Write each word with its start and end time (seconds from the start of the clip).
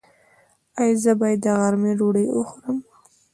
ایا 0.81 0.97
زه 1.03 1.11
باید 1.21 1.39
د 1.43 1.47
غرمې 1.59 1.91
ډوډۍ 1.99 2.27
وخورم؟ 2.31 2.77